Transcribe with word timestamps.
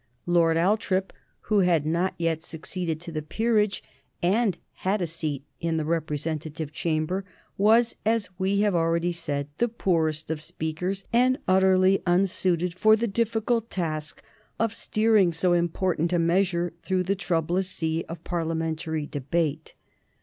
Lord 0.25 0.57
Althorp, 0.57 1.13
who 1.41 1.59
had 1.59 1.85
not 1.85 2.15
yet 2.17 2.41
succeeded 2.41 2.99
to 3.01 3.11
the 3.11 3.21
peerage, 3.21 3.83
and 4.23 4.57
had 4.77 4.99
a 4.99 5.05
seat 5.05 5.45
in 5.59 5.77
the 5.77 5.85
representative 5.85 6.73
chamber, 6.73 7.23
was, 7.55 7.97
as 8.03 8.27
we 8.39 8.61
have 8.61 8.73
already 8.73 9.11
said, 9.11 9.47
the 9.59 9.67
poorest 9.69 10.31
of 10.31 10.41
speakers, 10.41 11.05
and 11.13 11.37
utterly 11.47 12.01
unsuited 12.07 12.73
for 12.73 12.95
the 12.95 13.05
difficult 13.07 13.69
task 13.69 14.23
of 14.57 14.73
steering 14.73 15.31
so 15.31 15.53
important 15.53 16.11
a 16.13 16.17
measure 16.17 16.73
through 16.81 17.03
the 17.03 17.13
troublous 17.13 17.69
sea 17.69 18.03
of 18.09 18.23
Parliamentary 18.23 19.05
debate. 19.05 19.75